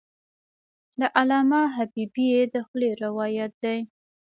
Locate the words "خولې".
2.67-2.91